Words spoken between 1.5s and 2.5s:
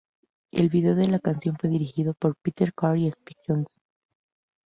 fue dirigido por